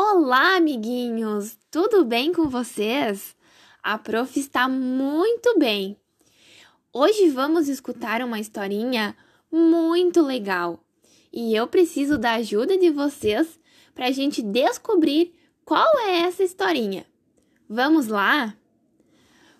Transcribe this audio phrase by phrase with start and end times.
[0.00, 1.58] Olá, amiguinhos!
[1.72, 3.34] Tudo bem com vocês?
[3.82, 5.96] A prof está muito bem.
[6.92, 9.16] Hoje vamos escutar uma historinha
[9.50, 10.78] muito legal
[11.32, 13.58] e eu preciso da ajuda de vocês
[13.92, 15.34] para a gente descobrir
[15.64, 17.04] qual é essa historinha.
[17.68, 18.56] Vamos lá?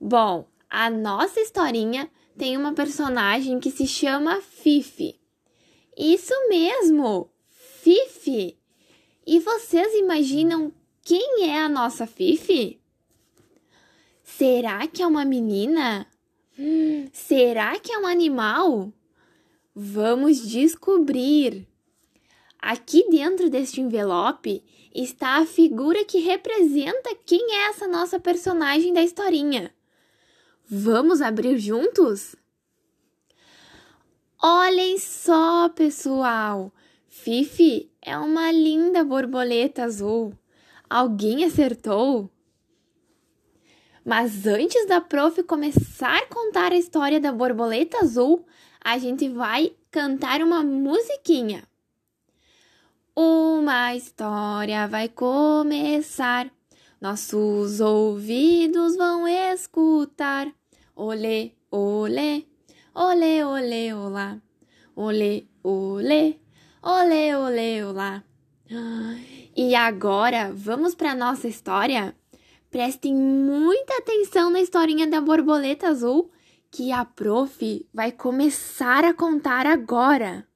[0.00, 2.08] Bom, a nossa historinha
[2.38, 5.18] tem uma personagem que se chama Fifi.
[5.98, 8.59] Isso mesmo, Fifi!
[9.32, 10.72] E vocês imaginam
[11.04, 12.80] quem é a nossa Fifi?
[14.24, 16.04] Será que é uma menina?
[16.58, 18.92] Hum, será que é um animal?
[19.72, 21.64] Vamos descobrir.
[22.58, 29.00] Aqui dentro deste envelope está a figura que representa quem é essa nossa personagem da
[29.00, 29.72] historinha.
[30.68, 32.34] Vamos abrir juntos?
[34.42, 36.72] Olhem só, pessoal!
[37.12, 40.32] Fifi é uma linda borboleta azul.
[40.88, 42.30] Alguém acertou?
[44.04, 48.46] Mas antes da prof começar a contar a história da borboleta azul,
[48.82, 51.64] a gente vai cantar uma musiquinha.
[53.14, 56.48] Uma história vai começar,
[57.00, 60.46] nossos ouvidos vão escutar.
[60.94, 62.46] Olê, olê,
[62.94, 64.40] olê, olê, olá.
[64.94, 66.36] Olê, olê,
[66.82, 68.24] Olê, olê, olá!
[69.54, 72.16] E agora, vamos para nossa história?
[72.70, 76.30] Prestem muita atenção na historinha da borboleta azul
[76.70, 80.48] que a prof vai começar a contar agora.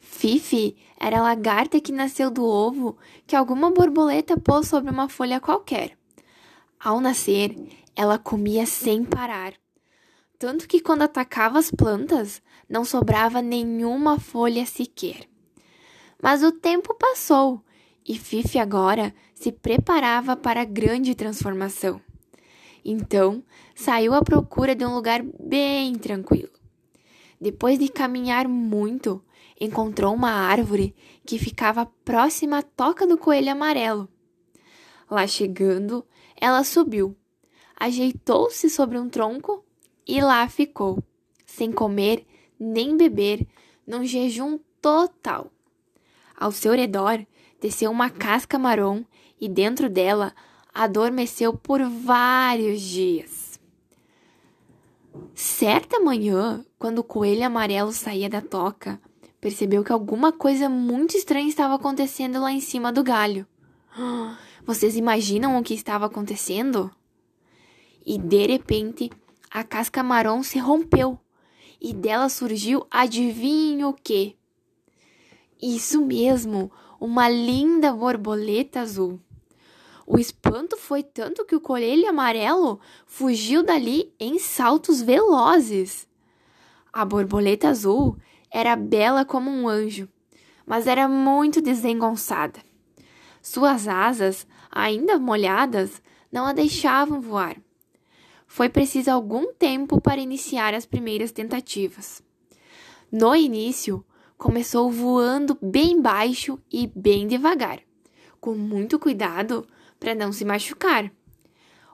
[0.00, 5.38] Fifi era a lagarta que nasceu do ovo que alguma borboleta pôs sobre uma folha
[5.38, 5.96] qualquer.
[6.76, 7.56] Ao nascer,
[7.94, 9.52] ela comia sem parar.
[10.40, 15.28] Tanto que quando atacava as plantas, não sobrava nenhuma folha sequer.
[16.20, 17.62] Mas o tempo passou
[18.08, 22.00] e Fifi agora se preparava para a grande transformação.
[22.82, 26.48] Então, saiu à procura de um lugar bem tranquilo.
[27.38, 29.22] Depois de caminhar muito,
[29.60, 30.96] encontrou uma árvore
[31.26, 34.08] que ficava próxima à toca do coelho amarelo.
[35.10, 36.02] Lá chegando,
[36.34, 37.14] ela subiu,
[37.78, 39.66] ajeitou-se sobre um tronco
[40.10, 41.02] e lá ficou,
[41.46, 42.26] sem comer
[42.58, 43.46] nem beber,
[43.86, 45.50] num jejum total.
[46.36, 47.24] Ao seu redor
[47.60, 49.04] desceu uma casca marrom
[49.40, 50.34] e dentro dela
[50.74, 53.60] adormeceu por vários dias.
[55.34, 59.00] Certa manhã, quando o coelho amarelo saía da toca,
[59.40, 63.46] percebeu que alguma coisa muito estranha estava acontecendo lá em cima do galho.
[64.66, 66.90] Vocês imaginam o que estava acontecendo?
[68.04, 69.10] E de repente,
[69.50, 71.18] a casca marrom se rompeu
[71.80, 74.36] e dela surgiu adivinho o quê?
[75.60, 79.18] Isso mesmo, uma linda borboleta azul.
[80.06, 86.06] O espanto foi tanto que o coelho amarelo fugiu dali em saltos velozes.
[86.92, 88.16] A borboleta azul
[88.52, 90.08] era bela como um anjo,
[90.64, 92.60] mas era muito desengonçada.
[93.42, 96.00] Suas asas, ainda molhadas,
[96.30, 97.56] não a deixavam voar.
[98.52, 102.20] Foi preciso algum tempo para iniciar as primeiras tentativas.
[103.10, 104.04] No início,
[104.36, 107.78] começou voando bem baixo e bem devagar,
[108.40, 109.64] com muito cuidado
[110.00, 111.12] para não se machucar.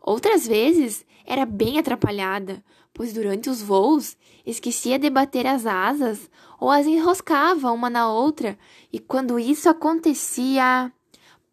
[0.00, 2.64] Outras vezes era bem atrapalhada,
[2.94, 4.16] pois durante os voos
[4.46, 8.56] esquecia de bater as asas ou as enroscava uma na outra,
[8.92, 10.92] e quando isso acontecia,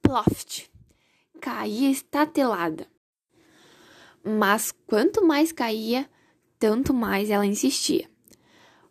[0.03, 0.69] ploft,
[1.41, 2.85] caía estatelada.
[4.23, 6.09] Mas quanto mais caía,
[6.59, 8.09] tanto mais ela insistia.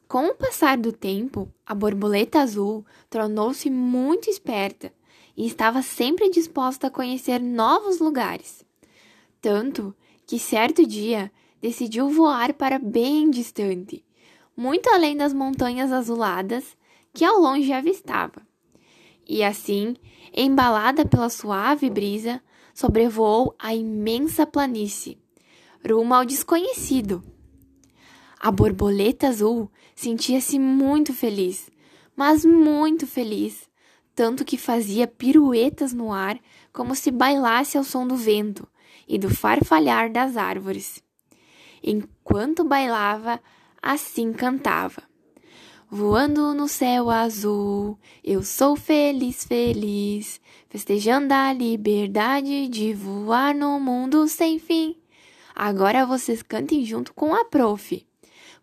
[0.09, 4.93] Com o passar do tempo, a borboleta azul tornou-se muito esperta
[5.37, 8.65] e estava sempre disposta a conhecer novos lugares.
[9.41, 9.95] Tanto
[10.27, 11.31] que certo dia
[11.63, 14.05] decidiu voar para bem distante,
[14.57, 16.77] muito além das montanhas azuladas
[17.13, 18.43] que ao longe avistava.
[19.29, 19.95] E assim,
[20.35, 22.43] embalada pela suave brisa,
[22.75, 25.19] sobrevoou a imensa planície,
[25.89, 27.23] rumo ao desconhecido.
[28.39, 31.71] A borboleta azul sentia-se muito feliz,
[32.17, 33.69] mas muito feliz,
[34.15, 36.39] tanto que fazia piruetas no ar
[36.73, 38.67] como se bailasse ao som do vento
[39.07, 41.03] e do farfalhar das árvores.
[41.83, 43.41] Enquanto bailava,
[43.83, 45.10] assim cantava.
[45.93, 54.29] Voando no céu azul, eu sou feliz, feliz, festejando a liberdade de voar no mundo
[54.29, 54.95] sem fim.
[55.53, 58.07] Agora vocês cantem junto com a prof.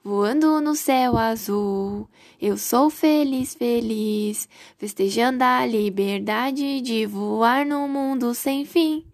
[0.01, 2.07] voando no céu azul.
[2.41, 4.47] Eu sou feliz, feliz,
[4.77, 9.05] festejando a liberdade de voar no mundo sem fim.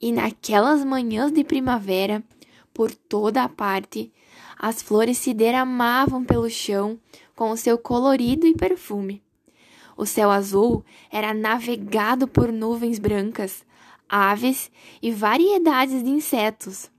[0.00, 2.22] E naquelas manhãs de primavera,
[2.72, 4.12] por toda a parte,
[4.62, 7.00] as flores se derramavam pelo chão
[7.34, 9.22] com o seu colorido e perfume.
[9.96, 13.64] O céu azul era navegado por nuvens brancas,
[14.06, 14.70] aves
[15.00, 16.90] e variedades de insetos.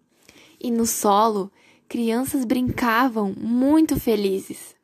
[0.59, 1.51] E no solo,
[1.87, 4.75] crianças brincavam muito felizes.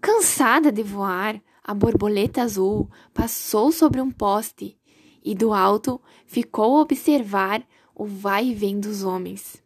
[0.00, 4.76] Cansada de voar, a borboleta azul passou sobre um poste
[5.24, 7.64] e do alto ficou a observar
[7.94, 9.63] o vai e vem dos homens.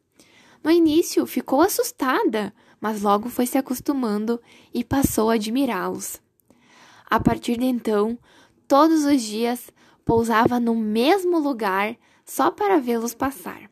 [0.62, 4.40] No início ficou assustada, mas logo foi se acostumando
[4.72, 6.20] e passou a admirá-los.
[7.08, 8.18] A partir de então,
[8.66, 9.70] todos os dias
[10.04, 13.70] pousava no mesmo lugar só para vê-los passar.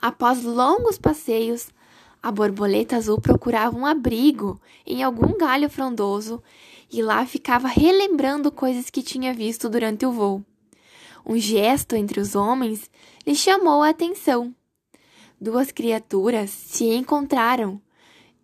[0.00, 1.68] Após longos passeios,
[2.22, 6.42] a borboleta azul procurava um abrigo em algum galho frondoso
[6.90, 10.44] e lá ficava relembrando coisas que tinha visto durante o voo.
[11.26, 12.90] Um gesto entre os homens
[13.26, 14.54] lhe chamou a atenção.
[15.40, 17.80] Duas criaturas se encontraram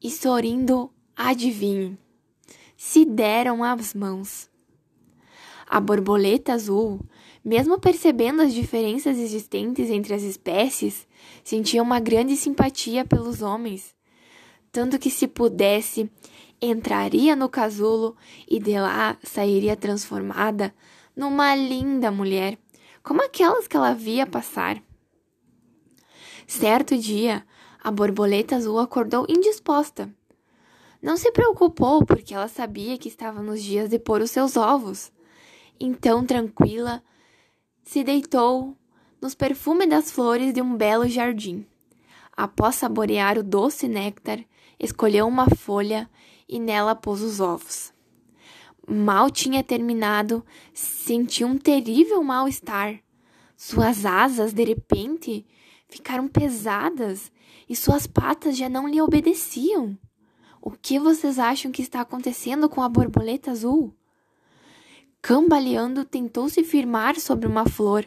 [0.01, 1.99] e, sorrindo, adivinhe,
[2.77, 4.49] se deram as mãos.
[5.67, 7.01] A borboleta azul,
[7.45, 11.05] mesmo percebendo as diferenças existentes entre as espécies,
[11.43, 13.93] sentia uma grande simpatia pelos homens,
[14.71, 16.09] tanto que se pudesse,
[16.63, 18.17] entraria no casulo
[18.49, 20.73] e de lá sairia transformada
[21.17, 22.57] numa linda mulher,
[23.03, 24.81] como aquelas que ela via passar.
[26.47, 27.45] Certo dia,
[27.83, 30.13] a borboleta azul acordou indisposta
[31.05, 35.13] não se preocupou porque ela sabia que estava nos dias de pôr os seus ovos.
[35.79, 37.05] Então, tranquila,
[37.83, 38.75] se deitou
[39.21, 41.67] nos perfumes das flores de um belo jardim.
[42.35, 44.43] Após saborear o doce néctar,
[44.81, 46.09] escolheu uma folha
[46.49, 47.93] e nela pôs os ovos.
[48.89, 50.43] Mal tinha terminado,
[50.73, 52.99] sentiu um terrível mal-estar.
[53.59, 55.47] Suas asas, de repente,
[55.89, 57.31] ficaram pesadas
[57.69, 59.97] e suas patas já não lhe obedeciam.
[60.61, 63.95] O que vocês acham que está acontecendo com a borboleta azul?
[65.21, 68.07] Cambaleando, tentou se firmar sobre uma flor.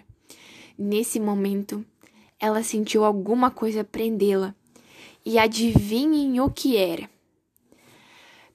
[0.78, 1.86] Nesse momento,
[2.40, 4.56] ela sentiu alguma coisa prendê-la.
[5.26, 7.10] E adivinhem o que era.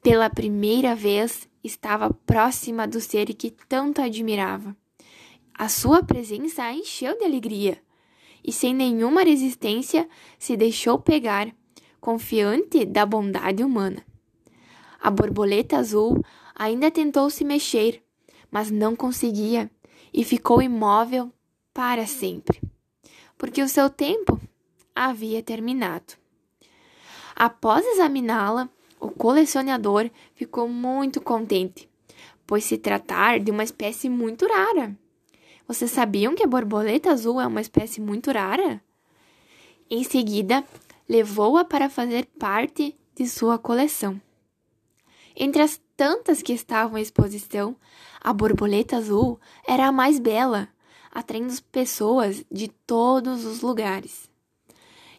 [0.03, 4.77] Pela primeira vez, estava próxima do ser que tanto admirava.
[5.55, 7.81] A sua presença a encheu de alegria
[8.45, 10.09] e, sem nenhuma resistência,
[10.39, 11.53] se deixou pegar
[12.01, 14.05] confiante da bondade humana.
[15.01, 16.25] A borboleta azul
[16.55, 18.03] ainda tentou se mexer,
[18.51, 19.71] mas não conseguia
[20.13, 21.33] e ficou imóvel
[21.73, 22.61] para sempre,
[23.39, 24.41] porque o seu tempo
[24.95, 26.15] havia terminado.
[27.35, 28.69] Após examiná-la,
[29.01, 31.89] o colecionador ficou muito contente,
[32.47, 34.97] pois se tratar de uma espécie muito rara.
[35.73, 38.79] Vocês sabiam que a borboleta azul é uma espécie muito rara?
[39.89, 40.63] Em seguida,
[41.09, 44.21] levou-a para fazer parte de sua coleção.
[45.35, 47.75] Entre as tantas que estavam em exposição,
[48.21, 50.69] a borboleta azul era a mais bela,
[51.11, 54.29] atraindo pessoas de todos os lugares.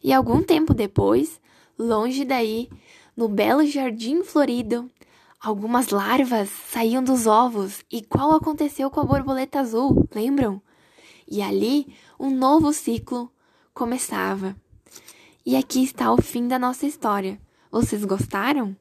[0.04, 1.42] E algum tempo depois,
[1.80, 2.70] longe daí,
[3.18, 4.88] no belo jardim florido,
[5.44, 10.62] algumas larvas saíam dos ovos, igual aconteceu com a borboleta azul, lembram?
[11.30, 13.30] E ali um novo ciclo
[13.74, 14.56] começava.
[15.46, 17.38] E aqui está o fim da nossa história.
[17.70, 18.74] Vocês gostaram?